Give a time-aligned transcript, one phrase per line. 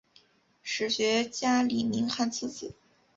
[0.63, 2.73] 史学家李铭汉次子。